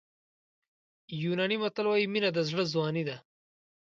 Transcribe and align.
یوناني 1.23 1.57
متل 1.63 1.85
وایي 1.87 2.07
مینه 2.13 2.29
د 2.33 2.39
زړه 2.49 2.63
ځواني 2.73 3.03
ده. 3.09 3.17